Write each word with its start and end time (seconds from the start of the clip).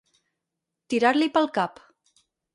Tirar-li 0.93 1.29
pel 1.37 1.51
cap. 1.59 1.81